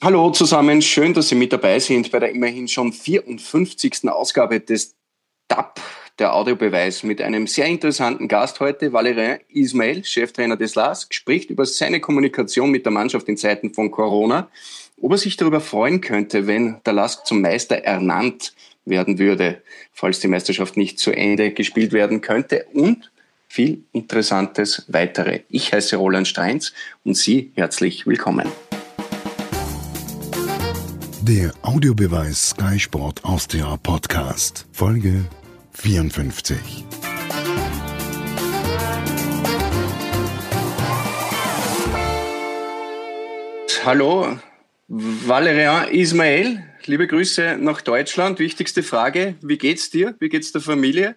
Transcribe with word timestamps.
Hallo 0.00 0.30
zusammen, 0.30 0.80
schön, 0.80 1.12
dass 1.12 1.28
Sie 1.28 1.34
mit 1.34 1.52
dabei 1.52 1.80
sind 1.80 2.12
bei 2.12 2.20
der 2.20 2.30
immerhin 2.30 2.68
schon 2.68 2.92
54. 2.92 4.08
Ausgabe 4.08 4.60
des 4.60 4.94
DAP, 5.48 5.80
der 6.20 6.36
Audiobeweis, 6.36 7.02
mit 7.02 7.20
einem 7.20 7.48
sehr 7.48 7.66
interessanten 7.66 8.28
Gast 8.28 8.60
heute, 8.60 8.90
Valérien 8.90 9.40
Ismail, 9.48 10.04
Cheftrainer 10.04 10.56
des 10.56 10.76
LASK, 10.76 11.12
spricht 11.12 11.50
über 11.50 11.66
seine 11.66 11.98
Kommunikation 11.98 12.70
mit 12.70 12.84
der 12.86 12.92
Mannschaft 12.92 13.28
in 13.28 13.36
Zeiten 13.36 13.74
von 13.74 13.90
Corona, 13.90 14.48
ob 15.02 15.10
er 15.10 15.18
sich 15.18 15.36
darüber 15.36 15.60
freuen 15.60 16.00
könnte, 16.00 16.46
wenn 16.46 16.76
der 16.86 16.92
LASK 16.92 17.26
zum 17.26 17.40
Meister 17.40 17.78
ernannt 17.78 18.54
werden 18.84 19.18
würde, 19.18 19.62
falls 19.92 20.20
die 20.20 20.28
Meisterschaft 20.28 20.76
nicht 20.76 21.00
zu 21.00 21.10
Ende 21.10 21.50
gespielt 21.50 21.92
werden 21.92 22.20
könnte 22.20 22.66
und 22.72 23.10
viel 23.48 23.82
Interessantes 23.90 24.84
weitere. 24.86 25.40
Ich 25.48 25.72
heiße 25.72 25.96
Roland 25.96 26.28
Steins 26.28 26.72
und 27.02 27.16
Sie 27.16 27.50
herzlich 27.56 28.06
willkommen. 28.06 28.46
Der 31.28 31.52
Audiobeweis 31.60 32.52
Sky 32.52 32.78
Sport 32.78 33.22
Austria 33.22 33.76
Podcast, 33.76 34.66
Folge 34.72 35.26
54. 35.72 36.56
Hallo, 43.84 44.38
Valerian 44.88 45.90
Ismail. 45.90 46.64
Liebe 46.86 47.06
Grüße 47.06 47.58
nach 47.60 47.82
Deutschland. 47.82 48.38
Wichtigste 48.38 48.82
Frage: 48.82 49.34
Wie 49.42 49.58
geht's 49.58 49.90
dir? 49.90 50.16
Wie 50.20 50.30
geht's 50.30 50.52
der 50.52 50.62
Familie? 50.62 51.16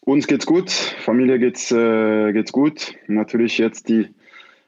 Uns 0.00 0.26
geht's 0.26 0.46
gut. 0.46 0.70
Familie 0.70 1.38
geht's, 1.38 1.70
äh, 1.72 2.32
geht's 2.32 2.52
gut. 2.52 2.94
Natürlich 3.06 3.58
jetzt 3.58 3.90
die 3.90 4.14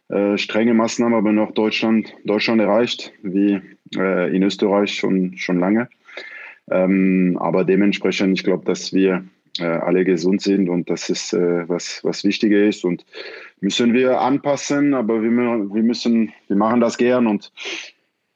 äh, 0.08 0.36
strenge 0.38 0.74
Maßnahmen, 0.74 1.16
aber 1.16 1.32
noch 1.32 1.52
Deutschland, 1.52 2.14
Deutschland 2.24 2.60
erreicht, 2.60 3.12
wie 3.22 3.60
äh, 3.96 4.34
in 4.34 4.42
Österreich 4.42 4.94
schon, 4.94 5.36
schon 5.36 5.58
lange. 5.58 5.88
Ähm, 6.70 7.36
aber 7.40 7.64
dementsprechend, 7.64 8.38
ich 8.38 8.44
glaube, 8.44 8.64
dass 8.64 8.92
wir 8.92 9.24
äh, 9.58 9.64
alle 9.64 10.04
gesund 10.04 10.42
sind 10.42 10.68
und 10.68 10.90
das 10.90 11.10
ist 11.10 11.32
äh, 11.32 11.68
was, 11.68 12.02
was 12.02 12.24
wichtiger 12.24 12.64
ist 12.64 12.84
und 12.84 13.04
müssen 13.60 13.92
wir 13.92 14.20
anpassen, 14.20 14.94
aber 14.94 15.22
wir, 15.22 15.30
wir 15.30 15.82
müssen, 15.82 16.32
wir 16.48 16.56
machen 16.56 16.80
das 16.80 16.98
gern 16.98 17.26
und 17.26 17.52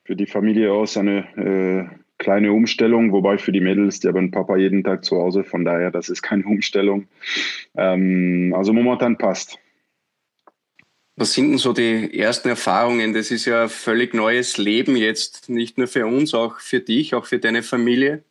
für 0.05 0.16
die 0.16 0.27
Familie 0.27 0.72
aus 0.72 0.97
eine 0.97 1.27
äh, 1.36 1.94
kleine 2.19 2.53
Umstellung, 2.53 3.12
wobei 3.12 3.38
für 3.38 3.53
die 3.53 3.60
Mädels, 3.60 4.00
die 4.00 4.08
haben 4.08 4.30
Papa 4.30 4.56
jeden 4.56 4.84
Tag 4.84 5.05
zu 5.05 5.16
Hause, 5.16 5.44
von 5.44 5.64
daher, 5.64 5.91
das 5.91 6.08
ist 6.08 6.22
keine 6.22 6.44
Umstellung. 6.47 7.08
Ähm, 7.77 8.55
also 8.56 8.72
momentan 8.72 9.19
passt. 9.19 9.58
Was 11.20 11.33
sind 11.33 11.50
denn 11.50 11.58
so 11.58 11.72
die 11.72 12.16
ersten 12.16 12.48
Erfahrungen? 12.48 13.12
Das 13.12 13.33
ist 13.33 13.44
ja 13.44 13.64
ein 13.64 13.69
völlig 13.69 14.14
neues 14.14 14.56
Leben 14.56 14.97
jetzt, 14.97 15.48
nicht 15.48 15.77
nur 15.77 15.88
für 15.88 16.06
uns, 16.06 16.33
auch 16.33 16.60
für 16.60 16.78
dich, 16.78 17.12
auch 17.14 17.27
für 17.27 17.41
deine 17.41 17.64
Familie. 17.64 18.22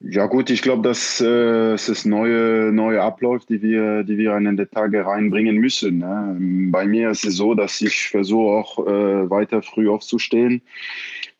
Ja 0.00 0.26
gut, 0.26 0.48
ich 0.48 0.62
glaube, 0.62 0.82
dass 0.82 1.20
äh, 1.20 1.72
es 1.72 1.88
ist 1.88 2.04
neue, 2.04 2.70
neue 2.72 3.02
Abläufe, 3.02 3.46
die 3.48 3.60
wir, 3.62 4.04
die 4.04 4.16
wir 4.16 4.36
in 4.36 4.56
den 4.56 4.70
Tage 4.70 5.04
reinbringen 5.04 5.56
müssen. 5.56 5.98
Ne? 5.98 6.36
Bei 6.70 6.86
mir 6.86 7.10
ist 7.10 7.24
es 7.24 7.36
so, 7.36 7.54
dass 7.54 7.80
ich 7.80 8.08
versuche 8.08 8.48
auch 8.48 8.86
äh, 8.86 9.28
weiter 9.28 9.60
früh 9.60 9.88
aufzustehen, 9.88 10.62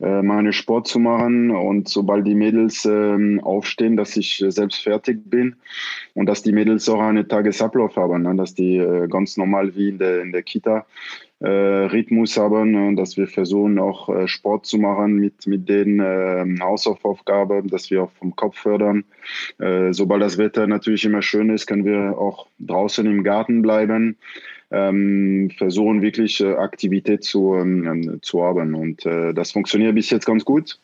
äh, 0.00 0.22
meine 0.22 0.52
Sport 0.52 0.88
zu 0.88 0.98
machen 0.98 1.52
und 1.52 1.88
sobald 1.88 2.26
die 2.26 2.34
Mädels 2.34 2.84
äh, 2.84 3.38
aufstehen, 3.42 3.96
dass 3.96 4.16
ich 4.16 4.44
selbst 4.48 4.82
fertig 4.82 5.20
bin 5.30 5.54
und 6.14 6.26
dass 6.26 6.42
die 6.42 6.52
Mädels 6.52 6.88
auch 6.88 7.00
einen 7.00 7.28
Tagesablauf 7.28 7.94
haben, 7.94 8.22
ne? 8.22 8.34
dass 8.34 8.54
die 8.54 8.78
äh, 8.78 9.06
ganz 9.06 9.36
normal 9.36 9.76
wie 9.76 9.90
in 9.90 9.98
der, 9.98 10.20
in 10.20 10.32
der 10.32 10.42
Kita 10.42 10.78
äh, 10.78 11.27
Rhythmus 11.46 12.36
haben 12.36 12.74
und 12.74 12.96
dass 12.96 13.16
wir 13.16 13.28
versuchen 13.28 13.78
auch 13.78 14.08
äh, 14.08 14.26
Sport 14.26 14.66
zu 14.66 14.78
machen 14.78 15.14
mit, 15.14 15.46
mit 15.46 15.68
den 15.68 16.00
äh, 16.00 16.44
Hausaufgaben, 16.60 17.68
dass 17.68 17.90
wir 17.90 18.04
auch 18.04 18.10
vom 18.12 18.34
Kopf 18.34 18.58
fördern. 18.58 19.04
Äh, 19.58 19.92
sobald 19.92 20.22
das 20.22 20.38
Wetter 20.38 20.66
natürlich 20.66 21.04
immer 21.04 21.22
schön 21.22 21.50
ist, 21.50 21.66
können 21.66 21.84
wir 21.84 22.18
auch 22.18 22.48
draußen 22.58 23.06
im 23.06 23.22
Garten 23.22 23.62
bleiben. 23.62 24.16
Ähm, 24.70 25.50
versuchen 25.56 26.02
wirklich 26.02 26.40
äh, 26.40 26.52
Aktivität 26.54 27.24
zu, 27.24 27.54
ähm, 27.54 28.18
zu 28.20 28.42
haben. 28.42 28.74
Und 28.74 29.06
äh, 29.06 29.32
das 29.32 29.52
funktioniert 29.52 29.94
bis 29.94 30.10
jetzt 30.10 30.26
ganz 30.26 30.44
gut. 30.44 30.78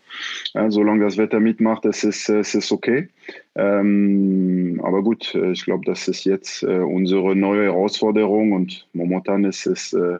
Solange 0.68 1.04
das 1.04 1.18
Wetter 1.18 1.38
mitmacht, 1.38 1.84
es 1.84 2.02
ist 2.02 2.30
es 2.30 2.54
ist 2.54 2.72
okay. 2.72 3.08
Ähm, 3.56 4.80
aber 4.82 5.02
gut, 5.02 5.34
äh, 5.34 5.52
ich 5.52 5.64
glaube, 5.64 5.84
das 5.84 6.08
ist 6.08 6.24
jetzt 6.24 6.62
äh, 6.62 6.78
unsere 6.78 7.36
neue 7.36 7.64
Herausforderung 7.64 8.52
und 8.52 8.86
momentan 8.94 9.44
ist 9.44 9.66
es 9.66 9.92
äh, 9.92 10.18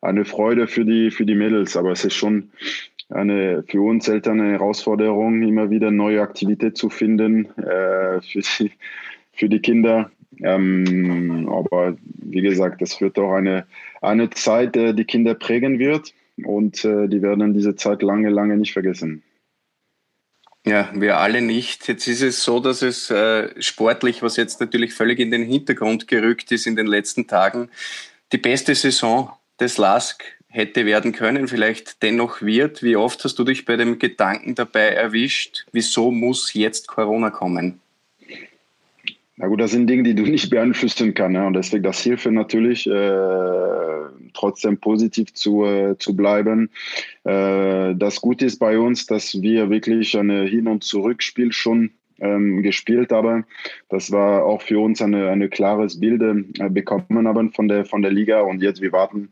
eine 0.00 0.24
Freude 0.24 0.66
für 0.66 0.84
die, 0.84 1.10
für 1.10 1.26
die 1.26 1.34
Mädels, 1.34 1.76
aber 1.76 1.92
es 1.92 2.04
ist 2.04 2.14
schon 2.14 2.50
eine 3.10 3.64
für 3.66 3.80
uns 3.80 4.08
Eltern 4.08 4.40
eine 4.40 4.52
Herausforderung, 4.52 5.42
immer 5.42 5.70
wieder 5.70 5.90
neue 5.90 6.20
Aktivität 6.20 6.76
zu 6.76 6.90
finden 6.90 7.46
äh, 7.58 8.20
für, 8.20 8.40
die, 8.40 8.72
für 9.32 9.48
die 9.48 9.60
Kinder. 9.60 10.10
Ähm, 10.40 11.48
aber 11.50 11.96
wie 12.02 12.42
gesagt, 12.42 12.82
es 12.82 13.00
wird 13.00 13.18
auch 13.18 13.32
eine, 13.32 13.66
eine 14.02 14.30
Zeit, 14.30 14.76
äh, 14.76 14.94
die 14.94 15.04
Kinder 15.04 15.34
prägen 15.34 15.78
wird 15.78 16.12
und 16.44 16.84
äh, 16.84 17.08
die 17.08 17.22
werden 17.22 17.54
diese 17.54 17.74
Zeit 17.74 18.02
lange, 18.02 18.28
lange 18.28 18.56
nicht 18.56 18.72
vergessen. 18.72 19.22
Ja, 20.66 20.90
wir 20.94 21.16
alle 21.16 21.40
nicht. 21.40 21.88
Jetzt 21.88 22.06
ist 22.08 22.20
es 22.20 22.44
so, 22.44 22.60
dass 22.60 22.82
es 22.82 23.10
äh, 23.10 23.50
sportlich, 23.60 24.22
was 24.22 24.36
jetzt 24.36 24.60
natürlich 24.60 24.92
völlig 24.92 25.18
in 25.18 25.30
den 25.30 25.44
Hintergrund 25.44 26.08
gerückt 26.08 26.52
ist 26.52 26.66
in 26.66 26.76
den 26.76 26.86
letzten 26.86 27.26
Tagen, 27.26 27.70
die 28.32 28.38
beste 28.38 28.74
Saison 28.74 29.32
des 29.60 29.78
LASK 29.78 30.24
hätte 30.48 30.86
werden 30.86 31.12
können, 31.12 31.48
vielleicht 31.48 32.02
dennoch 32.02 32.42
wird. 32.42 32.82
Wie 32.82 32.96
oft 32.96 33.22
hast 33.24 33.38
du 33.38 33.44
dich 33.44 33.64
bei 33.64 33.76
dem 33.76 33.98
Gedanken 33.98 34.54
dabei 34.54 34.88
erwischt, 34.88 35.66
wieso 35.72 36.10
muss 36.10 36.54
jetzt 36.54 36.88
Corona 36.88 37.30
kommen? 37.30 37.80
Na 39.40 39.46
gut, 39.46 39.60
das 39.60 39.70
sind 39.70 39.86
Dinge, 39.86 40.02
die 40.02 40.14
du 40.14 40.24
nicht 40.24 40.50
beeinflussen 40.50 41.14
kannst. 41.14 41.34
Ne? 41.34 41.46
Und 41.46 41.54
deswegen 41.54 41.84
das 41.84 42.00
hilft 42.00 42.26
natürlich, 42.26 42.88
äh, 42.88 43.88
trotzdem 44.34 44.78
positiv 44.78 45.32
zu, 45.34 45.64
äh, 45.64 45.96
zu 45.96 46.16
bleiben. 46.16 46.70
Äh, 47.22 47.94
das 47.94 48.20
Gute 48.20 48.46
ist 48.46 48.58
bei 48.58 48.78
uns, 48.78 49.06
dass 49.06 49.40
wir 49.40 49.70
wirklich 49.70 50.16
ein 50.16 50.30
Hin- 50.30 50.66
und 50.66 50.82
Zurückspiel 50.82 51.52
schon 51.52 51.90
ähm, 52.20 52.62
gespielt 52.62 53.12
haben. 53.12 53.44
Das 53.88 54.10
war 54.10 54.44
auch 54.44 54.62
für 54.62 54.78
uns 54.78 55.00
eine, 55.02 55.28
eine 55.28 55.48
klares 55.48 55.98
Bild 56.00 56.22
äh, 56.22 56.68
bekommen 56.68 57.26
haben 57.26 57.52
von 57.52 57.68
der, 57.68 57.84
von 57.84 58.02
der 58.02 58.10
Liga. 58.10 58.40
Und 58.40 58.62
jetzt 58.62 58.80
wir 58.80 58.92
warten 58.92 59.30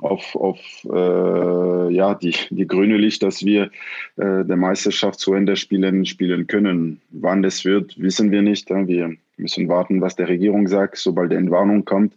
auf, 0.00 0.34
auf 0.36 0.58
äh, 0.84 1.94
ja, 1.94 2.14
die, 2.14 2.34
die 2.50 2.66
grüne 2.66 2.96
Licht, 2.96 3.22
dass 3.22 3.44
wir 3.44 3.70
äh, 4.16 4.44
der 4.44 4.56
Meisterschaft 4.56 5.20
zu 5.20 5.34
Ende 5.34 5.56
spielen, 5.56 6.06
spielen 6.06 6.46
können. 6.46 7.00
Wann 7.10 7.42
das 7.42 7.64
wird, 7.64 8.00
wissen 8.00 8.30
wir 8.30 8.42
nicht. 8.42 8.70
Wir 8.70 9.16
müssen 9.38 9.68
warten, 9.68 10.00
was 10.00 10.16
der 10.16 10.28
Regierung 10.28 10.68
sagt, 10.68 10.96
sobald 10.96 11.32
die 11.32 11.36
Entwarnung 11.36 11.84
kommt. 11.84 12.14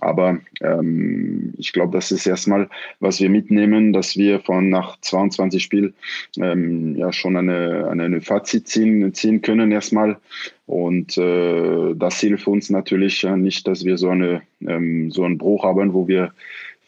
Aber 0.00 0.38
ähm, 0.60 1.54
ich 1.58 1.72
glaube, 1.72 1.92
das 1.92 2.10
ist 2.10 2.26
erstmal, 2.26 2.68
was 3.00 3.20
wir 3.20 3.30
mitnehmen, 3.30 3.92
dass 3.92 4.16
wir 4.16 4.40
von 4.40 4.68
nach 4.70 5.00
22 5.00 5.62
Spielen 5.62 5.94
ähm, 6.38 6.96
ja 6.96 7.12
schon 7.12 7.36
eine, 7.36 7.88
eine, 7.90 8.04
eine 8.04 8.20
Fazit 8.20 8.68
ziehen, 8.68 9.12
ziehen 9.14 9.42
können 9.42 9.72
erstmal. 9.72 10.18
Und 10.66 11.18
äh, 11.18 11.94
das 11.94 12.20
hilft 12.20 12.46
uns 12.46 12.70
natürlich 12.70 13.22
ja 13.22 13.36
nicht, 13.36 13.66
dass 13.66 13.84
wir 13.84 13.98
so, 13.98 14.10
eine, 14.10 14.42
ähm, 14.66 15.10
so 15.10 15.24
einen 15.24 15.38
Bruch 15.38 15.64
haben, 15.64 15.94
wo 15.94 16.06
wir 16.06 16.32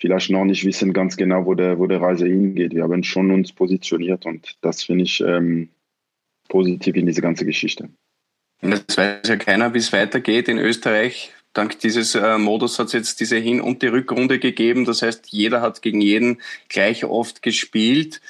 vielleicht 0.02 0.30
noch 0.30 0.44
nicht 0.44 0.64
wissen 0.64 0.92
ganz 0.92 1.16
genau, 1.16 1.46
wo 1.46 1.54
der, 1.54 1.78
wo 1.78 1.86
der 1.86 2.00
Reise 2.00 2.26
hingeht. 2.26 2.74
Wir 2.74 2.82
haben 2.82 3.04
schon 3.04 3.30
uns 3.30 3.52
positioniert 3.52 4.26
und 4.26 4.56
das 4.60 4.82
finde 4.82 5.04
ich 5.04 5.20
ähm, 5.20 5.68
positiv 6.48 6.96
in 6.96 7.06
diese 7.06 7.22
ganze 7.22 7.44
Geschichte. 7.44 7.88
Das 8.62 8.96
weiß 8.96 9.26
ja 9.26 9.36
keiner, 9.36 9.74
wie 9.74 9.78
es 9.78 9.92
weitergeht 9.92 10.48
in 10.48 10.58
Österreich. 10.58 11.32
Dank 11.52 11.80
dieses 11.80 12.14
äh, 12.14 12.38
Modus 12.38 12.78
hat 12.78 12.86
es 12.86 12.92
jetzt 12.92 13.20
diese 13.20 13.36
Hin- 13.36 13.60
und 13.60 13.82
die 13.82 13.88
Rückrunde 13.88 14.38
gegeben. 14.38 14.84
Das 14.84 15.02
heißt, 15.02 15.26
jeder 15.30 15.60
hat 15.60 15.82
gegen 15.82 16.00
jeden 16.00 16.40
gleich 16.68 17.04
oft 17.04 17.42
gespielt. 17.42 18.20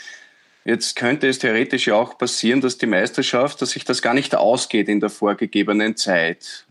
Jetzt 0.65 0.97
könnte 0.97 1.29
es 1.29 1.39
theoretisch 1.39 1.87
ja 1.87 1.95
auch 1.95 2.17
passieren, 2.17 2.63
dass 2.63 2.79
die 2.79 2.87
Meisterschaft, 2.87 3.61
dass 3.61 3.73
sich 3.73 3.85
das 3.85 4.01
gar 4.01 4.15
nicht 4.15 4.35
ausgeht 4.35 4.89
in 4.89 5.01
der 5.01 5.11
vorgegebenen 5.11 5.97
Zeit. 5.97 6.67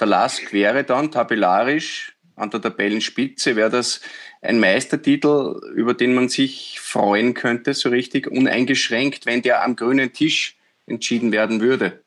Der 0.00 0.08
Lask 0.08 0.52
wäre 0.52 0.82
dann 0.82 1.12
tabellarisch 1.12 2.16
an 2.34 2.50
der 2.50 2.60
Tabellenspitze, 2.60 3.54
wäre 3.54 3.70
das 3.70 4.00
ein 4.42 4.58
Meistertitel, 4.58 5.60
über 5.74 5.94
den 5.94 6.14
man 6.14 6.28
sich 6.28 6.80
freuen 6.80 7.34
könnte, 7.34 7.72
so 7.72 7.90
richtig 7.90 8.26
uneingeschränkt, 8.26 9.26
wenn 9.26 9.42
der 9.42 9.62
am 9.62 9.76
grünen 9.76 10.12
Tisch 10.12 10.56
entschieden 10.86 11.30
werden 11.30 11.60
würde. 11.60 12.03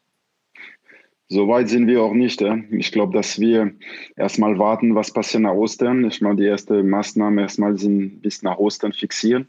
So 1.29 1.49
weit 1.49 1.67
sind 1.67 1.87
wir 1.87 2.01
auch 2.03 2.13
nicht. 2.13 2.39
Ja. 2.39 2.57
Ich 2.71 2.91
glaube, 2.91 3.13
dass 3.13 3.39
wir 3.39 3.73
erstmal 4.15 4.57
warten, 4.59 4.95
was 4.95 5.11
passiert 5.11 5.43
nach 5.43 5.53
Ostern. 5.53 6.05
Ich 6.05 6.21
meine, 6.21 6.37
die 6.37 6.45
erste 6.45 6.83
Maßnahme 6.83 7.41
erstmal 7.41 7.77
sind 7.77 8.21
bis 8.21 8.43
nach 8.43 8.57
Ostern 8.57 8.93
fixieren. 8.93 9.47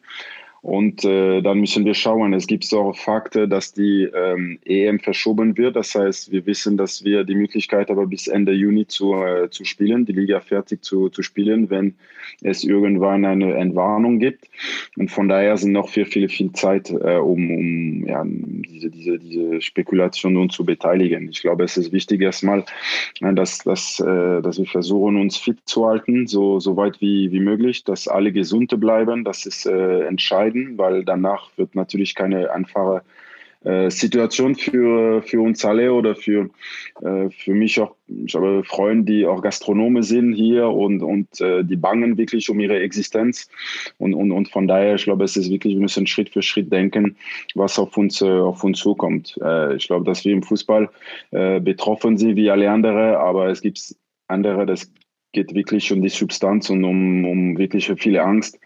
Und 0.60 1.04
äh, 1.04 1.40
dann 1.40 1.60
müssen 1.60 1.84
wir 1.84 1.94
schauen. 1.94 2.34
Es 2.34 2.46
gibt 2.46 2.72
auch 2.74 2.96
Fakten, 2.96 3.48
dass 3.48 3.72
die 3.72 4.08
ähm, 4.12 4.58
EM 4.64 4.98
verschoben 4.98 5.56
wird. 5.56 5.76
Das 5.76 5.94
heißt, 5.94 6.32
wir 6.32 6.44
wissen, 6.46 6.76
dass 6.76 7.04
wir 7.04 7.24
die 7.24 7.36
Möglichkeit 7.36 7.90
haben, 7.90 8.10
bis 8.10 8.26
Ende 8.26 8.52
Juni 8.52 8.86
zu, 8.86 9.14
äh, 9.14 9.50
zu 9.50 9.64
spielen, 9.64 10.04
die 10.04 10.12
Liga 10.12 10.40
fertig 10.40 10.82
zu, 10.82 11.10
zu 11.10 11.22
spielen, 11.22 11.70
wenn 11.70 11.94
es 12.42 12.64
irgendwann 12.64 13.24
eine 13.24 13.54
Entwarnung 13.54 14.18
gibt. 14.18 14.48
Und 14.96 15.10
von 15.10 15.28
daher 15.28 15.56
sind 15.56 15.72
noch 15.72 15.88
viel, 15.88 16.06
viel, 16.06 16.28
viel 16.28 16.52
Zeit, 16.52 16.90
äh, 16.90 17.16
um, 17.16 17.50
um 17.50 18.06
ja, 18.06 18.24
diese, 18.26 18.90
diese, 18.90 19.18
diese 19.18 19.60
Spekulationen 19.60 20.50
zu 20.50 20.64
beteiligen. 20.64 21.28
Ich 21.30 21.40
glaube, 21.40 21.64
es 21.64 21.76
ist 21.76 21.92
wichtig 21.92 22.20
erstmal, 22.20 22.64
äh, 23.20 23.32
dass, 23.32 23.58
dass, 23.58 24.00
äh, 24.00 24.42
dass 24.42 24.58
wir 24.58 24.66
versuchen, 24.66 25.16
uns 25.20 25.36
fit 25.36 25.58
zu 25.66 25.86
halten, 25.86 26.26
so, 26.26 26.58
so 26.58 26.76
weit 26.76 27.00
wie, 27.00 27.30
wie 27.30 27.40
möglich, 27.40 27.84
dass 27.84 28.08
alle 28.08 28.32
Gesunde 28.32 28.76
bleiben. 28.76 29.22
Das 29.22 29.46
ist 29.46 29.64
äh, 29.64 30.00
entscheidend 30.00 30.47
entscheiden, 30.48 30.78
weil 30.78 31.04
danach 31.04 31.50
wird 31.56 31.74
natürlich 31.74 32.14
keine 32.14 32.50
einfache 32.52 33.02
äh, 33.64 33.90
Situation 33.90 34.54
für, 34.54 35.20
für 35.22 35.40
uns 35.40 35.64
alle 35.64 35.92
oder 35.92 36.14
für, 36.14 36.48
äh, 37.02 37.28
für 37.30 37.54
mich 37.54 37.80
auch. 37.80 37.96
Ich 38.24 38.34
habe 38.34 38.62
Freunde, 38.64 39.12
die 39.12 39.26
auch 39.26 39.42
Gastronome 39.42 40.02
sind 40.02 40.32
hier 40.32 40.68
und, 40.68 41.02
und 41.02 41.40
äh, 41.40 41.64
die 41.64 41.76
bangen 41.76 42.16
wirklich 42.16 42.48
um 42.50 42.60
ihre 42.60 42.78
Existenz. 42.78 43.48
Und, 43.98 44.14
und, 44.14 44.30
und 44.30 44.48
von 44.48 44.68
daher, 44.68 44.94
ich 44.94 45.04
glaube, 45.04 45.24
es 45.24 45.36
ist 45.36 45.50
wirklich, 45.50 45.74
wir 45.74 45.80
müssen 45.80 46.06
Schritt 46.06 46.30
für 46.30 46.42
Schritt 46.42 46.72
denken, 46.72 47.16
was 47.54 47.78
auf 47.78 47.96
uns, 47.96 48.22
äh, 48.22 48.26
auf 48.26 48.62
uns 48.62 48.78
zukommt. 48.78 49.36
Äh, 49.42 49.74
ich 49.76 49.88
glaube, 49.88 50.04
dass 50.04 50.24
wir 50.24 50.32
im 50.32 50.42
Fußball 50.42 50.88
äh, 51.32 51.60
betroffen 51.60 52.16
sind 52.16 52.36
wie 52.36 52.50
alle 52.50 52.70
anderen, 52.70 53.16
aber 53.16 53.48
es 53.48 53.60
gibt 53.60 53.96
andere, 54.28 54.66
das 54.66 54.90
geht 55.32 55.52
wirklich 55.54 55.92
um 55.92 56.00
die 56.00 56.08
Substanz 56.08 56.70
und 56.70 56.84
um, 56.84 57.24
um 57.24 57.58
wirklich 57.58 57.92
viele 57.98 58.22
Angst. 58.22 58.58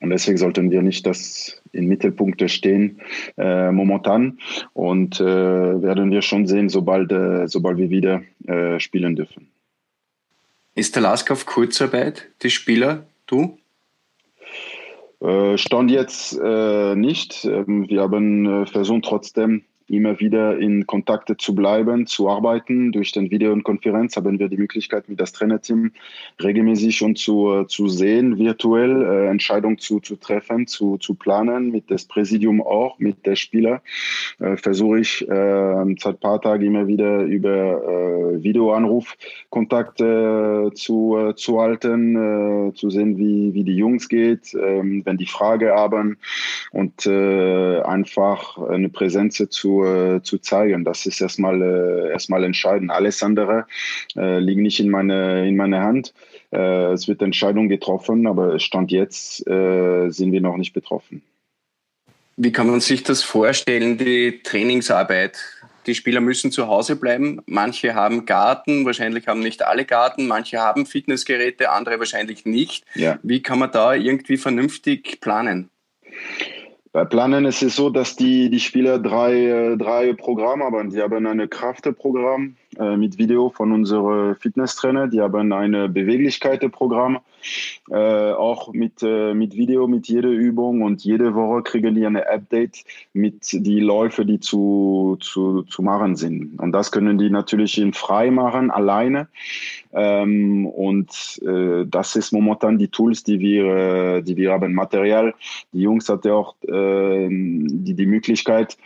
Und 0.00 0.10
deswegen 0.10 0.38
sollten 0.38 0.70
wir 0.70 0.82
nicht 0.82 1.06
das 1.06 1.62
in 1.72 1.86
Mittelpunkte 1.86 2.48
stehen 2.48 3.00
äh, 3.36 3.70
momentan. 3.70 4.38
Und 4.72 5.20
äh, 5.20 5.24
werden 5.24 6.10
wir 6.10 6.22
schon 6.22 6.46
sehen, 6.46 6.68
sobald, 6.68 7.12
äh, 7.12 7.48
sobald 7.48 7.78
wir 7.78 7.90
wieder 7.90 8.22
äh, 8.46 8.78
spielen 8.80 9.16
dürfen. 9.16 9.48
Ist 10.74 10.94
der 10.96 11.02
Lask 11.02 11.30
auf 11.30 11.46
Kurzarbeit, 11.46 12.28
die 12.42 12.50
Spieler, 12.50 13.06
du? 13.26 13.58
Äh, 15.20 15.56
stand 15.56 15.90
jetzt 15.90 16.38
äh, 16.42 16.94
nicht. 16.96 17.44
Ähm, 17.44 17.88
wir 17.88 18.02
haben 18.02 18.66
versucht 18.66 19.04
trotzdem 19.04 19.62
immer 19.88 20.18
wieder 20.18 20.58
in 20.58 20.86
Kontakte 20.86 21.36
zu 21.36 21.54
bleiben, 21.54 22.06
zu 22.06 22.28
arbeiten. 22.28 22.92
Durch 22.92 23.12
den 23.12 23.30
Video 23.30 23.52
und 23.52 23.64
Konferenz 23.64 24.16
haben 24.16 24.38
wir 24.38 24.48
die 24.48 24.56
Möglichkeit, 24.56 25.08
mit 25.08 25.20
das 25.20 25.32
Trainerteam 25.32 25.92
regelmäßig 26.42 27.02
und 27.02 27.18
zu, 27.18 27.64
zu 27.64 27.88
sehen, 27.88 28.38
virtuell 28.38 29.02
äh, 29.02 29.28
Entscheidungen 29.28 29.78
zu, 29.78 30.00
zu 30.00 30.16
treffen, 30.16 30.66
zu, 30.66 30.96
zu 30.96 31.14
planen, 31.14 31.70
mit 31.70 31.90
das 31.90 32.06
Präsidium 32.06 32.62
auch, 32.62 32.98
mit 32.98 33.26
der 33.26 33.36
Spieler. 33.36 33.82
Äh, 34.40 34.56
Versuche 34.56 35.00
ich 35.00 35.28
äh, 35.28 35.94
seit 35.98 36.20
paar 36.20 36.40
Tagen 36.40 36.64
immer 36.64 36.86
wieder 36.86 37.22
über 37.24 37.52
äh, 37.52 38.42
Videoanruf 38.42 39.14
Kontakte 39.50 40.70
äh, 40.70 40.74
zu, 40.74 41.16
äh, 41.16 41.34
zu 41.34 41.60
halten, 41.60 42.70
äh, 42.70 42.72
zu 42.74 42.90
sehen, 42.90 43.18
wie, 43.18 43.52
wie 43.52 43.64
die 43.64 43.76
Jungs 43.76 44.08
geht, 44.08 44.54
äh, 44.54 44.82
wenn 45.04 45.18
die 45.18 45.26
Frage 45.26 45.74
haben 45.74 46.16
und 46.72 47.06
äh, 47.06 47.80
einfach 47.82 48.58
eine 48.58 48.88
Präsenz 48.88 49.34
zu 49.50 49.73
äh, 49.82 50.22
zu 50.22 50.38
zeigen. 50.38 50.84
Das 50.84 51.06
ist 51.06 51.20
erstmal, 51.20 51.60
äh, 51.60 52.10
erstmal 52.12 52.44
entscheidend. 52.44 52.90
Alles 52.90 53.22
andere 53.22 53.66
äh, 54.16 54.38
liegt 54.38 54.60
nicht 54.60 54.78
in 54.78 54.90
meine, 54.90 55.48
in 55.48 55.56
meiner 55.56 55.82
Hand. 55.82 56.12
Äh, 56.52 56.92
es 56.92 57.08
wird 57.08 57.22
Entscheidung 57.22 57.68
getroffen, 57.68 58.26
aber 58.26 58.60
Stand 58.60 58.92
jetzt 58.92 59.46
äh, 59.48 60.10
sind 60.10 60.30
wir 60.32 60.40
noch 60.40 60.56
nicht 60.56 60.72
betroffen. 60.72 61.22
Wie 62.36 62.52
kann 62.52 62.68
man 62.68 62.80
sich 62.80 63.02
das 63.02 63.22
vorstellen, 63.22 63.96
die 63.96 64.40
Trainingsarbeit? 64.42 65.38
Die 65.86 65.94
Spieler 65.94 66.20
müssen 66.20 66.50
zu 66.50 66.66
Hause 66.66 66.96
bleiben. 66.96 67.42
Manche 67.46 67.94
haben 67.94 68.24
Garten, 68.24 68.86
wahrscheinlich 68.86 69.28
haben 69.28 69.40
nicht 69.40 69.62
alle 69.62 69.84
Garten. 69.84 70.26
Manche 70.26 70.58
haben 70.58 70.86
Fitnessgeräte, 70.86 71.70
andere 71.70 71.98
wahrscheinlich 71.98 72.46
nicht. 72.46 72.84
Ja. 72.94 73.18
Wie 73.22 73.42
kann 73.42 73.58
man 73.58 73.70
da 73.70 73.94
irgendwie 73.94 74.36
vernünftig 74.36 75.20
planen? 75.20 75.70
Bei 76.94 77.04
Planen 77.04 77.44
ist 77.44 77.60
es 77.60 77.74
so, 77.74 77.90
dass 77.90 78.14
die, 78.14 78.48
die 78.50 78.60
Spieler 78.60 79.00
drei, 79.00 79.34
äh, 79.34 79.76
drei 79.76 80.12
Programme 80.12 80.62
haben. 80.62 80.90
Die 80.90 81.02
haben 81.02 81.26
ein 81.26 81.50
Kraftprogramm 81.50 82.54
äh, 82.78 82.96
mit 82.96 83.18
Video 83.18 83.50
von 83.50 83.72
unserem 83.72 84.36
Fitnesstrainer. 84.36 85.08
Die 85.08 85.20
haben 85.20 85.52
ein 85.52 85.92
Beweglichkeitsprogramm, 85.92 87.18
äh, 87.90 88.32
auch 88.32 88.72
mit, 88.72 89.02
äh, 89.02 89.34
mit 89.34 89.54
Video, 89.54 89.86
mit 89.86 90.08
jeder 90.08 90.30
Übung. 90.30 90.82
Und 90.82 91.04
jede 91.04 91.34
Woche 91.34 91.62
kriegen 91.62 91.94
die 91.94 92.06
eine 92.06 92.28
Update 92.28 92.84
mit 93.12 93.52
die 93.52 93.80
Läufe, 93.80 94.24
die 94.24 94.40
zu, 94.40 95.16
zu, 95.20 95.62
zu 95.62 95.82
machen 95.82 96.16
sind. 96.16 96.58
Und 96.60 96.72
das 96.72 96.92
können 96.92 97.18
die 97.18 97.30
natürlich 97.30 97.78
in 97.78 97.92
frei 97.92 98.30
machen, 98.30 98.70
alleine. 98.70 99.28
Ähm, 99.92 100.66
und 100.66 101.40
äh, 101.46 101.86
das 101.86 102.16
ist 102.16 102.32
momentan 102.32 102.78
die 102.78 102.88
Tools, 102.88 103.22
die 103.22 103.38
wir, 103.38 103.64
äh, 103.64 104.22
die 104.22 104.36
wir 104.36 104.52
haben. 104.52 104.74
Material. 104.74 105.34
Die 105.72 105.82
Jungs 105.82 106.08
hatten 106.08 106.30
auch 106.30 106.56
äh, 106.62 107.28
die, 107.28 107.94
die 107.94 108.06
Möglichkeit, 108.06 108.76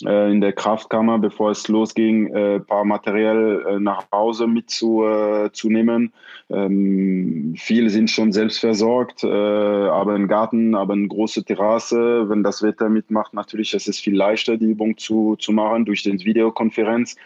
in 0.00 0.40
der 0.40 0.52
Kraftkammer, 0.52 1.18
bevor 1.18 1.50
es 1.50 1.66
losging, 1.68 2.28
äh, 2.28 2.60
paar 2.60 2.84
Material 2.84 3.37
äh, 3.38 3.80
nach 3.80 4.10
Hause 4.12 4.46
mitzunehmen. 4.46 6.12
Äh, 6.48 6.56
ähm, 6.56 7.54
viele 7.56 7.90
sind 7.90 8.10
schon 8.10 8.32
selbst 8.32 8.58
versorgt, 8.60 9.24
äh, 9.24 9.28
aber 9.28 10.14
ein 10.14 10.28
Garten, 10.28 10.74
aber 10.74 10.94
eine 10.94 11.08
große 11.08 11.44
Terrasse. 11.44 12.28
Wenn 12.28 12.42
das 12.42 12.62
Wetter 12.62 12.88
mitmacht, 12.88 13.34
natürlich 13.34 13.74
ist 13.74 13.88
es 13.88 13.98
viel 13.98 14.16
leichter, 14.16 14.56
die 14.56 14.66
Übung 14.66 14.96
zu, 14.96 15.36
zu 15.36 15.52
machen 15.52 15.84
durch 15.84 16.02
die 16.02 16.24
Videokonferenz. 16.24 17.16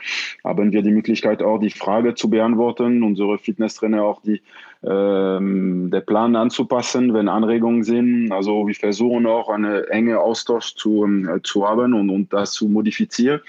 Haben 0.45 0.73
wir 0.73 0.83
die 0.83 0.91
Möglichkeit 0.91 1.43
auch 1.43 1.59
die 1.59 1.71
Frage 1.71 2.15
zu 2.15 2.29
beantworten. 2.31 3.03
Unsere 3.03 3.39
Fitnesstrainer 3.39 4.05
auch 4.05 4.23
die 4.23 4.41
ähm, 4.85 5.91
der 5.93 6.01
Plan 6.01 6.35
anzupassen, 6.35 7.15
wenn 7.15 7.29
Anregungen 7.29 7.85
sind. 7.85 8.33
Also 8.33 8.67
wir 8.67 8.75
versuchen 8.75 9.27
auch 9.27 9.49
eine 9.49 9.89
enge 9.89 10.19
Austausch 10.19 10.75
zu, 10.75 11.05
äh, 11.05 11.41
zu 11.43 11.67
haben 11.67 11.95
und, 11.95 12.11
und 12.11 12.33
das 12.33 12.53
zu 12.53 12.69
modifizieren. 12.69 13.41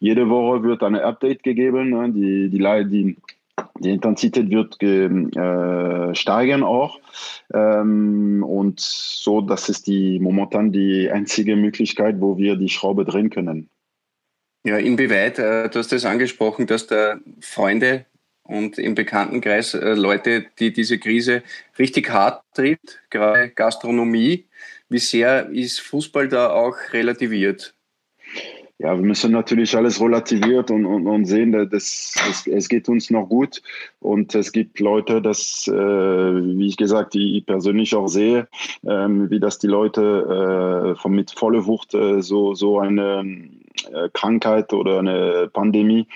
Jede 0.00 0.28
Woche 0.28 0.62
wird 0.62 0.82
eine 0.82 1.02
Update 1.02 1.42
gegeben. 1.42 1.90
Ne? 1.90 2.10
Die, 2.10 2.50
die, 2.50 2.58
die, 2.58 3.16
die 3.80 3.90
Intensität 3.90 4.50
wird 4.50 4.82
äh, 4.82 6.14
steigen 6.14 6.62
auch. 6.62 7.00
Ähm, 7.54 8.44
und 8.46 8.80
so, 8.80 9.40
das 9.40 9.68
ist 9.68 9.86
die 9.86 10.18
momentan 10.20 10.72
die 10.72 11.10
einzige 11.10 11.56
Möglichkeit, 11.56 12.20
wo 12.20 12.36
wir 12.36 12.56
die 12.56 12.68
Schraube 12.68 13.04
drehen 13.04 13.30
können. 13.30 13.68
Ja, 14.64 14.76
inwieweit, 14.76 15.38
äh, 15.38 15.68
du 15.68 15.78
hast 15.78 15.90
das 15.90 16.04
angesprochen, 16.04 16.66
dass 16.66 16.86
da 16.86 17.16
Freunde 17.40 18.06
und 18.44 18.78
im 18.78 18.94
Bekanntenkreis 18.94 19.74
äh, 19.74 19.94
Leute, 19.94 20.46
die 20.58 20.72
diese 20.72 20.98
Krise 20.98 21.42
richtig 21.78 22.10
hart 22.10 22.42
trifft, 22.54 23.00
gerade 23.10 23.50
Gastronomie. 23.50 24.46
Wie 24.88 24.98
sehr 24.98 25.48
ist 25.50 25.80
Fußball 25.80 26.28
da 26.28 26.50
auch 26.50 26.76
relativiert? 26.92 27.74
Ja, 28.82 28.96
wir 28.96 29.04
müssen 29.06 29.30
natürlich 29.30 29.76
alles 29.76 30.00
relativiert 30.00 30.72
und, 30.72 30.86
und, 30.86 31.06
und 31.06 31.24
sehen, 31.26 31.52
dass 31.52 31.68
das, 31.70 32.46
es 32.48 32.68
geht 32.68 32.88
uns 32.88 33.10
noch 33.10 33.28
gut 33.28 33.62
und 34.00 34.34
es 34.34 34.50
gibt 34.50 34.80
Leute, 34.80 35.22
das, 35.22 35.68
äh, 35.68 35.72
wie 35.72 36.66
ich 36.66 36.76
gesagt, 36.76 37.14
die 37.14 37.38
ich 37.38 37.46
persönlich 37.46 37.94
auch 37.94 38.08
sehe, 38.08 38.48
ähm, 38.84 39.30
wie 39.30 39.38
das 39.38 39.60
die 39.60 39.68
Leute 39.68 40.96
äh, 40.96 41.00
von 41.00 41.14
mit 41.14 41.30
voller 41.30 41.64
Wucht 41.66 41.94
äh, 41.94 42.22
so 42.22 42.54
so 42.54 42.80
eine 42.80 43.48
Krankheit 44.12 44.72
oder 44.72 44.98
eine 44.98 45.48
Pandemie 45.52 46.06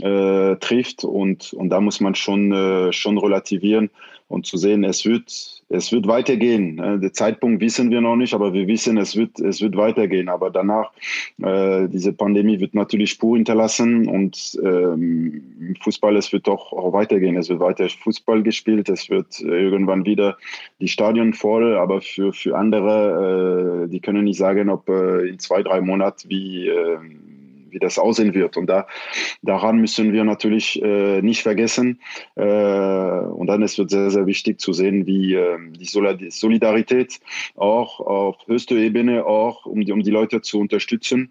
äh, 0.00 0.56
trifft. 0.56 1.04
Und 1.04 1.52
und 1.52 1.70
da 1.70 1.80
muss 1.80 2.00
man 2.00 2.14
schon 2.14 2.52
äh, 2.52 2.92
schon 2.92 3.18
relativieren 3.18 3.90
und 4.28 4.46
zu 4.46 4.56
sehen, 4.56 4.84
es 4.84 5.04
wird 5.04 5.56
es 5.68 5.90
wird 5.90 6.06
weitergehen. 6.06 6.76
Ne? 6.76 6.98
Den 6.98 7.12
Zeitpunkt 7.12 7.60
wissen 7.60 7.90
wir 7.90 8.00
noch 8.00 8.16
nicht, 8.16 8.34
aber 8.34 8.52
wir 8.52 8.66
wissen, 8.68 8.98
es 8.98 9.16
wird, 9.16 9.40
es 9.40 9.60
wird 9.60 9.76
weitergehen. 9.76 10.28
Aber 10.28 10.50
danach, 10.50 10.92
äh, 11.42 11.88
diese 11.88 12.12
Pandemie 12.12 12.60
wird 12.60 12.74
natürlich 12.74 13.10
Spur 13.10 13.36
hinterlassen 13.36 14.08
und 14.08 14.58
ähm, 14.62 15.74
Fußball, 15.82 16.16
es 16.16 16.32
wird 16.32 16.46
doch 16.46 16.72
auch 16.72 16.92
weitergehen. 16.92 17.36
Es 17.36 17.48
wird 17.48 17.60
weiter 17.60 17.88
Fußball 17.88 18.42
gespielt, 18.42 18.88
es 18.88 19.10
wird 19.10 19.40
irgendwann 19.40 20.06
wieder 20.06 20.36
die 20.80 20.88
Stadion 20.88 21.32
voll, 21.32 21.76
aber 21.76 22.00
für, 22.00 22.32
für 22.32 22.56
andere, 22.56 23.86
äh, 23.86 23.88
die 23.88 24.00
können 24.00 24.24
nicht 24.24 24.38
sagen, 24.38 24.70
ob 24.70 24.88
äh, 24.88 25.28
in 25.28 25.38
zwei, 25.38 25.62
drei 25.62 25.80
Monaten 25.80 26.28
wie, 26.28 26.68
äh, 26.68 26.98
wie 27.76 27.78
das 27.78 27.98
aussehen 27.98 28.32
wird. 28.32 28.56
Und 28.56 28.66
da, 28.66 28.86
daran 29.42 29.76
müssen 29.76 30.14
wir 30.14 30.24
natürlich 30.24 30.82
äh, 30.82 31.20
nicht 31.20 31.42
vergessen. 31.42 32.00
Äh, 32.34 32.42
und 32.42 33.46
dann 33.48 33.62
ist 33.62 33.78
es 33.78 33.90
sehr, 33.90 34.10
sehr 34.10 34.26
wichtig 34.26 34.58
zu 34.60 34.72
sehen, 34.72 35.06
wie 35.06 35.34
äh, 35.34 35.58
die 35.78 36.30
Solidarität 36.30 37.20
auch 37.54 38.00
auf 38.00 38.36
höchster 38.46 38.76
Ebene 38.76 39.26
auch, 39.26 39.66
um 39.66 39.84
die, 39.84 39.92
um 39.92 40.02
die 40.02 40.10
Leute 40.10 40.40
zu 40.40 40.58
unterstützen 40.58 41.30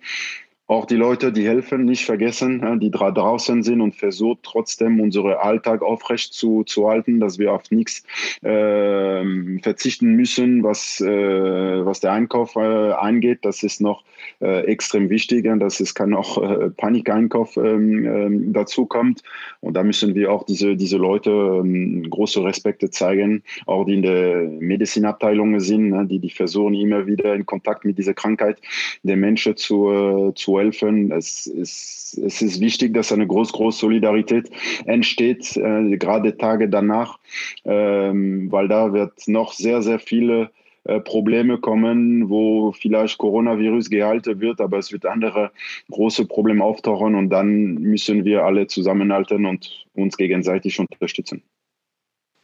auch 0.68 0.86
die 0.86 0.96
Leute, 0.96 1.32
die 1.32 1.48
helfen, 1.48 1.86
nicht 1.86 2.06
vergessen, 2.06 2.80
die 2.80 2.90
draußen 2.90 3.62
sind 3.62 3.82
und 3.82 3.96
versucht 3.96 4.40
trotzdem 4.44 5.00
unseren 5.00 5.34
Alltag 5.34 5.84
aufrecht 5.84 6.34
zu, 6.34 6.64
zu 6.64 6.88
halten, 6.88 7.20
dass 7.20 7.38
wir 7.38 7.54
auf 7.54 7.70
nichts 7.70 8.04
äh, 8.42 9.60
verzichten 9.60 10.16
müssen, 10.16 10.64
was, 10.64 11.00
äh, 11.02 11.86
was 11.86 12.00
der 12.00 12.14
Einkauf 12.14 12.56
äh, 12.56 12.92
angeht. 12.94 13.40
Das 13.44 13.62
ist 13.62 13.80
noch 13.80 14.04
äh, 14.42 14.66
extrem 14.66 15.10
wichtig, 15.10 15.48
dass 15.60 15.80
es 15.80 15.94
kann 15.94 16.14
auch 16.14 16.42
äh, 16.42 16.70
Panikeinkauf 16.72 17.58
ähm, 17.58 18.06
ähm, 18.06 18.54
dazu 18.54 18.86
kommt. 18.86 19.22
Und 19.62 19.76
da 19.76 19.84
müssen 19.84 20.16
wir 20.16 20.32
auch 20.32 20.44
diese, 20.44 20.76
diese 20.76 20.98
Leute 20.98 21.30
ähm, 21.30 22.10
große 22.10 22.44
Respekte 22.44 22.90
zeigen, 22.90 23.44
auch 23.66 23.86
die 23.86 23.96
in 23.96 24.02
der 24.02 24.44
Medizinabteilung 24.60 25.60
sind, 25.60 25.90
ne, 25.90 26.06
die, 26.06 26.20
die 26.20 26.30
versuchen 26.30 26.74
immer 26.74 27.08
wieder 27.08 27.36
in 27.36 27.46
Kontakt 27.46 27.86
mit 27.86 27.98
dieser 27.98 28.14
Krankheit 28.14 28.60
der 29.04 29.16
Menschen 29.16 29.56
zu, 29.56 29.92
äh, 29.92 30.34
helfen. 30.60 31.12
Es 31.12 31.48
ist, 31.48 32.18
es 32.18 32.42
ist 32.42 32.60
wichtig, 32.60 32.94
dass 32.94 33.12
eine 33.12 33.28
groß, 33.28 33.52
große 33.54 33.80
Solidarität 33.80 34.50
entsteht, 34.86 35.58
äh, 35.58 35.98
gerade 35.98 36.38
Tage 36.38 36.70
danach, 36.70 37.20
ähm, 37.66 38.52
weil 38.52 38.68
da 38.68 38.94
wird 38.94 39.28
noch 39.28 39.54
sehr, 39.54 39.82
sehr 39.82 40.00
viele 40.00 40.52
äh, 40.86 41.00
Probleme 41.00 41.58
kommen, 41.58 42.30
wo 42.30 42.72
vielleicht 42.72 43.18
Coronavirus 43.18 43.90
gehalten 43.90 44.40
wird, 44.40 44.62
aber 44.62 44.78
es 44.78 44.92
wird 44.92 45.06
andere 45.06 45.52
große 45.90 46.26
Probleme 46.26 46.64
auftauchen 46.64 47.16
und 47.16 47.30
dann 47.30 47.74
müssen 47.76 48.24
wir 48.24 48.44
alle 48.44 48.68
zusammenhalten 48.68 49.48
und 49.48 49.86
uns 49.94 50.16
gegenseitig 50.16 50.80
unterstützen. 50.80 51.42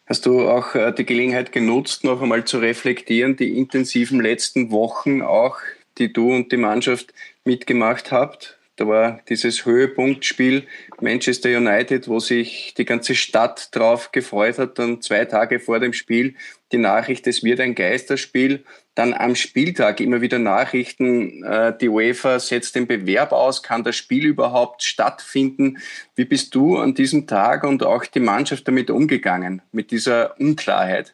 Hast 0.08 0.26
du 0.26 0.50
auch 0.50 0.74
äh, 0.74 0.92
die 0.92 1.06
Gelegenheit 1.06 1.52
genutzt, 1.52 2.04
noch 2.04 2.22
einmal 2.22 2.44
zu 2.44 2.58
reflektieren, 2.58 3.36
die 3.36 3.58
intensiven 3.58 4.20
letzten 4.20 4.72
Wochen 4.72 5.22
auch, 5.22 5.60
die 6.00 6.12
du 6.12 6.34
und 6.34 6.52
die 6.52 6.58
Mannschaft 6.58 7.14
mitgemacht 7.46 8.12
habt. 8.12 8.58
Da 8.78 8.88
war 8.88 9.20
dieses 9.30 9.66
Höhepunktspiel 9.66 10.66
Manchester 11.02 11.56
United, 11.56 12.08
wo 12.08 12.20
sich 12.20 12.74
die 12.78 12.86
ganze 12.86 13.14
Stadt 13.14 13.70
drauf 13.76 14.12
gefreut 14.12 14.58
hat. 14.58 14.80
Dann 14.80 15.02
zwei 15.02 15.26
Tage 15.26 15.60
vor 15.60 15.80
dem 15.80 15.94
Spiel 15.94 16.36
die 16.72 16.78
Nachricht, 16.78 17.28
es 17.28 17.44
wird 17.44 17.60
ein 17.60 17.76
Geisterspiel. 17.76 18.64
Dann 18.96 19.14
am 19.14 19.36
Spieltag 19.36 20.00
immer 20.00 20.22
wieder 20.22 20.40
Nachrichten, 20.40 21.44
äh, 21.44 21.78
die 21.78 21.90
UEFA 21.90 22.40
setzt 22.40 22.76
den 22.76 22.88
Bewerb 22.88 23.34
aus, 23.34 23.62
kann 23.62 23.84
das 23.84 23.96
Spiel 23.98 24.26
überhaupt 24.26 24.84
stattfinden? 24.84 25.78
Wie 26.16 26.26
bist 26.26 26.56
du 26.56 26.78
an 26.78 26.94
diesem 26.94 27.28
Tag 27.28 27.64
und 27.64 27.84
auch 27.84 28.06
die 28.06 28.20
Mannschaft 28.20 28.68
damit 28.68 28.90
umgegangen, 28.90 29.62
mit 29.72 29.92
dieser 29.92 30.40
Unklarheit? 30.40 31.14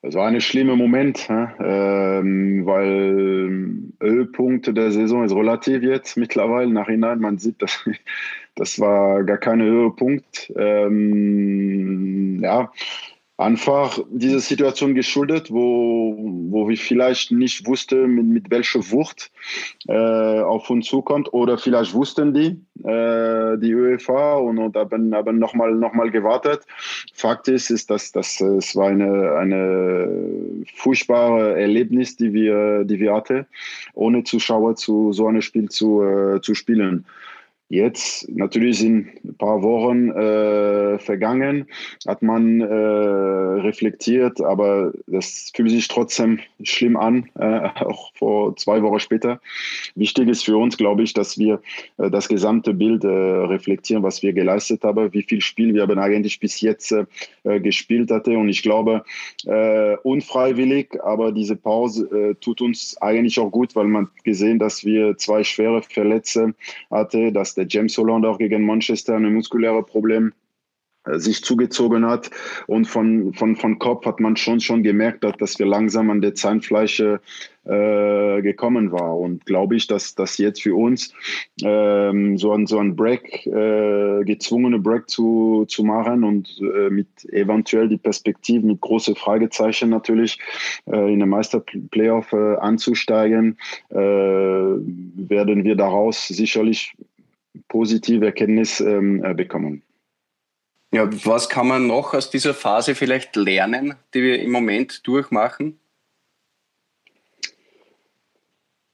Das 0.00 0.14
war 0.14 0.28
ein 0.28 0.40
schlimmer 0.40 0.76
Moment, 0.76 1.28
ähm, 1.28 2.64
weil 2.64 3.68
Höhepunkt 4.00 4.76
der 4.76 4.92
Saison 4.92 5.24
ist 5.24 5.34
relativ 5.34 5.82
jetzt 5.82 6.16
mittlerweile. 6.16 6.72
Nachhinein, 6.72 7.18
man 7.18 7.38
sieht, 7.38 7.60
dass 7.60 7.84
das 8.54 8.78
war 8.78 9.24
gar 9.24 9.38
kein 9.38 9.60
Höhepunkt. 9.60 10.52
Ähm, 10.56 12.38
ja, 12.40 12.70
einfach 13.38 14.00
diese 14.10 14.40
Situation 14.40 14.96
geschuldet, 14.96 15.50
wo, 15.50 16.16
wo 16.50 16.68
wir 16.68 16.76
vielleicht 16.76 17.30
nicht 17.30 17.66
wussten, 17.66 18.10
mit, 18.14 18.26
mit 18.26 18.50
welcher 18.50 18.80
Wucht 18.90 19.30
äh, 19.86 19.92
auf 20.40 20.68
uns 20.68 20.88
zukommt 20.88 21.32
oder 21.32 21.56
vielleicht 21.56 21.94
wussten 21.94 22.34
die, 22.34 22.60
äh, 22.84 23.56
die 23.58 23.74
UEFA 23.74 24.34
und, 24.38 24.58
und 24.58 24.76
haben, 24.76 25.14
haben 25.14 25.38
nochmal 25.38 25.72
noch 25.72 25.94
mal 25.94 26.10
gewartet. 26.10 26.66
Fakt 27.14 27.46
ist, 27.46 27.70
ist 27.70 27.90
dass, 27.90 28.10
dass 28.10 28.40
es 28.40 28.74
war 28.74 28.88
eine, 28.88 29.36
eine 29.36 30.64
furchtbare 30.74 31.60
Erlebnis, 31.60 32.16
die 32.16 32.32
wir, 32.32 32.82
die 32.84 32.98
wir 32.98 33.14
hatten, 33.14 33.46
ohne 33.94 34.24
Zuschauer 34.24 34.74
zu 34.74 35.12
so 35.12 35.28
einem 35.28 35.42
Spiel 35.42 35.68
zu, 35.68 36.02
äh, 36.02 36.40
zu 36.40 36.54
spielen. 36.56 37.06
Jetzt, 37.70 38.26
natürlich 38.30 38.78
sind 38.78 39.08
ein 39.22 39.34
paar 39.36 39.62
Wochen 39.62 40.08
äh, 40.10 40.98
vergangen, 40.98 41.66
hat 42.06 42.22
man 42.22 42.62
äh, 42.62 42.64
reflektiert, 42.64 44.40
aber 44.40 44.92
das 45.06 45.52
fühlt 45.54 45.70
sich 45.70 45.86
trotzdem 45.86 46.38
schlimm 46.62 46.96
an, 46.96 47.28
äh, 47.38 47.68
auch 47.84 48.10
vor 48.14 48.56
zwei 48.56 48.82
Wochen 48.82 49.00
später. 49.00 49.38
Wichtig 49.96 50.30
ist 50.30 50.46
für 50.46 50.56
uns, 50.56 50.78
glaube 50.78 51.02
ich, 51.02 51.12
dass 51.12 51.36
wir 51.36 51.60
äh, 51.98 52.10
das 52.10 52.28
gesamte 52.28 52.72
Bild 52.72 53.04
äh, 53.04 53.08
reflektieren, 53.08 54.02
was 54.02 54.22
wir 54.22 54.32
geleistet 54.32 54.82
haben, 54.82 55.12
wie 55.12 55.22
viel 55.22 55.42
Spiel 55.42 55.74
wir 55.74 55.82
haben 55.82 55.98
eigentlich 55.98 56.40
bis 56.40 56.62
jetzt 56.62 56.92
äh, 56.92 57.60
gespielt 57.60 58.10
hatte. 58.10 58.38
Und 58.38 58.48
ich 58.48 58.62
glaube, 58.62 59.04
unfreiwillig, 60.02 61.02
aber 61.02 61.32
diese 61.32 61.56
Pause 61.56 62.36
tut 62.40 62.60
uns 62.60 62.96
eigentlich 63.00 63.38
auch 63.38 63.50
gut, 63.50 63.74
weil 63.76 63.86
man 63.86 64.08
gesehen, 64.24 64.58
dass 64.58 64.84
wir 64.84 65.16
zwei 65.16 65.44
schwere 65.44 65.82
Verletzte 65.82 66.54
hatte, 66.90 67.32
dass 67.32 67.57
der 67.58 67.66
James 67.68 67.98
Holland 67.98 68.24
auch 68.24 68.38
gegen 68.38 68.64
Manchester 68.64 69.16
ein 69.16 69.34
muskuläres 69.34 69.84
Problem 69.86 70.32
äh, 71.04 71.18
sich 71.18 71.42
zugezogen 71.42 72.06
hat. 72.06 72.30
Und 72.66 72.86
von, 72.86 73.32
von, 73.34 73.56
von 73.56 73.78
Kopf 73.78 74.06
hat 74.06 74.20
man 74.20 74.36
schon, 74.36 74.60
schon 74.60 74.82
gemerkt, 74.82 75.24
dass, 75.24 75.36
dass 75.36 75.58
wir 75.58 75.66
langsam 75.66 76.10
an 76.10 76.20
der 76.20 76.34
Zahnfleische 76.34 77.20
äh, 77.64 78.42
gekommen 78.42 78.92
war. 78.92 79.16
Und 79.16 79.46
glaube 79.46 79.76
ich, 79.76 79.86
dass 79.86 80.14
das 80.14 80.38
jetzt 80.38 80.62
für 80.62 80.74
uns 80.74 81.12
ähm, 81.62 82.36
so 82.36 82.52
ein, 82.52 82.66
so 82.66 82.78
ein 82.78 82.96
Break, 82.96 83.46
äh, 83.46 84.24
gezwungene 84.24 84.78
Break 84.78 85.08
zu, 85.08 85.66
zu 85.68 85.84
machen 85.84 86.24
und 86.24 86.48
äh, 86.60 86.90
mit 86.90 87.08
eventuell 87.32 87.88
die 87.88 87.98
Perspektive 87.98 88.66
mit 88.66 88.80
große 88.80 89.14
Fragezeichen 89.14 89.90
natürlich 89.90 90.38
äh, 90.86 91.12
in 91.12 91.18
der 91.18 91.28
Meisterplayoff 91.28 92.32
äh, 92.32 92.56
anzusteigen, 92.56 93.58
äh, 93.90 93.96
werden 93.96 95.64
wir 95.64 95.76
daraus 95.76 96.28
sicherlich 96.28 96.94
positive 97.68 98.26
Erkenntnis 98.26 98.80
ähm, 98.80 99.24
äh, 99.24 99.34
bekommen. 99.34 99.82
Ja, 100.92 101.08
was 101.26 101.48
kann 101.48 101.68
man 101.68 101.86
noch 101.86 102.14
aus 102.14 102.30
dieser 102.30 102.54
Phase 102.54 102.94
vielleicht 102.94 103.36
lernen, 103.36 103.94
die 104.14 104.22
wir 104.22 104.40
im 104.40 104.50
Moment 104.50 105.06
durchmachen? 105.06 105.78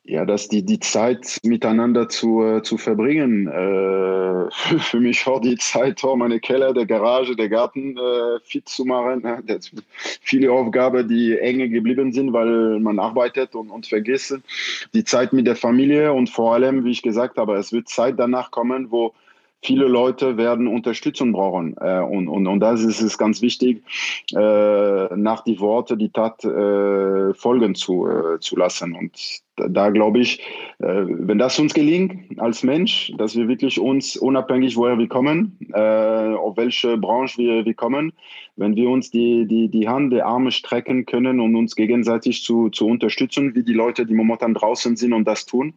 Ja, 0.07 0.27
dass 0.27 0.49
die, 0.49 0.63
die 0.63 0.81
Zeit 0.81 1.39
miteinander 1.45 2.11
zu, 2.11 2.43
äh, 2.43 2.63
zu 2.63 2.77
verbringen. 2.77 3.49
Äh, 3.49 4.51
für 4.81 5.01
mich 5.01 5.27
auch 5.27 5.41
die 5.41 5.57
Zeit, 5.57 6.05
auch 6.05 6.17
meine 6.17 6.41
Keller, 6.41 6.75
der 6.75 6.85
Garage, 6.85 7.35
der 7.35 7.49
Garten 7.49 7.97
äh, 7.97 8.39
fit 8.45 8.69
zu 8.69 8.85
machen. 8.85 9.23
Das 9.47 9.71
viele 10.21 10.53
Aufgaben, 10.53 11.09
die 11.09 11.39
enge 11.39 11.71
geblieben 11.71 12.13
sind, 12.13 12.35
weil 12.35 12.81
man 12.81 12.99
arbeitet 12.99 13.55
und, 13.55 13.71
und 13.71 13.87
vergisst. 13.87 14.39
Die 14.93 15.05
Zeit 15.05 15.33
mit 15.33 15.47
der 15.47 15.57
Familie 15.57 16.13
und 16.13 16.29
vor 16.29 16.53
allem, 16.53 16.85
wie 16.85 16.91
ich 16.91 17.01
gesagt 17.01 17.39
habe, 17.39 17.57
es 17.57 17.73
wird 17.73 17.89
Zeit 17.89 18.19
danach 18.19 18.51
kommen, 18.51 18.91
wo 18.91 19.15
viele 19.63 19.87
Leute 19.87 20.37
werden 20.37 20.69
Unterstützung 20.69 21.33
brauchen. 21.33 21.77
Äh, 21.81 22.01
und, 22.01 22.29
und, 22.29 22.47
und 22.47 22.61
das 22.61 22.83
ist 22.83 23.01
es 23.01 23.17
ganz 23.17 23.41
wichtig, 23.41 23.83
äh, 24.37 25.17
nach 25.17 25.45
die 25.45 25.59
Worte 25.61 25.97
die 25.97 26.11
Tat 26.11 26.43
folgen 26.43 27.75
zu, 27.75 28.07
zu 28.41 28.57
lassen. 28.57 28.95
Und 28.95 29.43
da, 29.57 29.91
glaube 29.91 30.21
ich, 30.21 30.41
äh, 30.79 31.05
wenn 31.07 31.39
das 31.39 31.59
uns 31.59 31.75
gelingt 31.75 32.39
als 32.41 32.63
Mensch, 32.63 33.13
dass 33.19 33.37
wir 33.37 33.49
wirklich 33.49 33.79
uns 33.79 34.17
unabhängig, 34.17 34.77
woher 34.77 34.99
wir 34.99 35.09
kommen, 35.09 35.59
äh, 35.73 35.79
auf 35.79 36.57
welche 36.57 36.97
Branche 36.99 37.39
wir, 37.39 37.65
wir 37.65 37.75
kommen, 37.75 38.13
wenn 38.57 38.77
wir 38.77 38.89
uns 38.89 39.11
die, 39.11 39.47
die, 39.47 39.69
die 39.69 39.89
Hand, 39.89 40.13
die 40.13 40.23
Arme 40.23 40.51
strecken 40.51 41.07
können 41.07 41.41
und 41.41 41.55
uns 41.57 41.77
gegenseitig 41.77 42.43
zu, 42.43 42.69
zu 42.71 42.87
unterstützen, 42.87 43.55
wie 43.55 43.63
die 43.63 43.73
Leute, 43.73 44.07
die 44.07 44.15
momentan 44.15 44.55
draußen 44.55 44.97
sind 44.97 45.13
und 45.13 45.27
das 45.27 45.47
tun, 45.47 45.75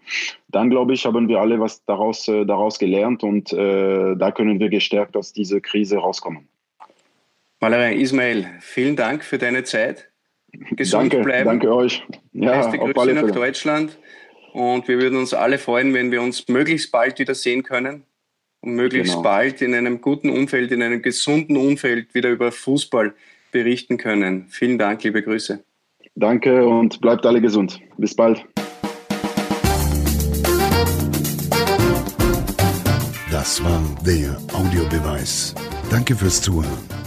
dann 0.50 0.70
glaube 0.70 0.94
ich, 0.94 1.06
haben 1.06 1.28
wir 1.28 1.40
alle 1.40 1.60
was 1.60 1.84
daraus, 1.86 2.28
äh, 2.28 2.46
daraus 2.46 2.80
gelernt 2.80 3.24
und 3.24 3.54
äh, 3.54 4.16
da 4.16 4.32
können 4.32 4.60
wir 4.60 4.70
gestärkt 4.70 5.16
aus 5.16 5.34
dieser 5.34 5.62
Krise 5.62 5.98
rauskommen. 5.98 6.48
Valerie 7.60 8.02
Ismail, 8.02 8.48
vielen 8.60 8.96
Dank 8.96 9.24
für 9.24 9.40
deine 9.40 9.64
Zeit 9.64 10.10
gesund 10.72 11.14
danke, 11.14 11.24
bleiben. 11.24 11.46
Danke 11.46 11.74
euch. 11.74 12.04
Ja, 12.34 12.58
Beste 12.58 12.78
Grüße 12.78 13.14
nach 13.14 13.32
Deutschland. 13.32 13.98
Und 14.54 14.88
wir 14.88 15.00
würden 15.00 15.18
uns 15.20 15.34
alle 15.34 15.58
freuen, 15.58 15.94
wenn 15.94 16.12
wir 16.12 16.22
uns 16.22 16.48
möglichst 16.48 16.92
bald 16.92 17.20
wieder 17.20 17.36
sehen 17.36 17.64
können 17.64 18.04
und 18.62 18.76
möglichst 18.76 19.14
genau. 19.14 19.24
bald 19.24 19.62
in 19.62 19.76
einem 19.76 20.02
guten 20.02 20.30
Umfeld, 20.30 20.72
in 20.72 20.82
einem 20.82 21.02
gesunden 21.02 21.58
Umfeld 21.58 22.14
wieder 22.16 22.30
über 22.30 22.52
Fußball 22.52 23.14
berichten 23.52 23.98
können. 23.98 24.48
Vielen 24.50 24.78
Dank, 24.78 25.04
liebe 25.04 25.22
Grüße. 25.22 25.64
Danke 26.16 26.66
und 26.66 27.00
bleibt 27.02 27.26
alle 27.26 27.42
gesund. 27.42 27.80
Bis 27.98 28.16
bald. 28.16 28.44
Das 33.30 33.64
war 33.64 33.82
der 34.06 34.36
Audiobeweis. 34.54 35.54
Danke 35.92 36.16
fürs 36.16 36.42
Zuhören. 36.42 37.07